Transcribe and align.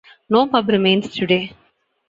No 0.27 0.47
pub 0.47 0.67
remains 0.69 1.13
today. 1.13 1.53